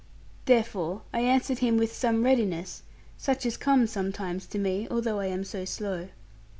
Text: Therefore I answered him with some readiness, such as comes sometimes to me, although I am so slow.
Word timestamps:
Therefore 0.45 1.03
I 1.13 1.19
answered 1.19 1.59
him 1.59 1.77
with 1.77 1.93
some 1.93 2.23
readiness, 2.23 2.81
such 3.19 3.45
as 3.45 3.55
comes 3.55 3.91
sometimes 3.91 4.47
to 4.47 4.57
me, 4.57 4.87
although 4.89 5.19
I 5.19 5.27
am 5.27 5.43
so 5.43 5.63
slow. 5.63 6.09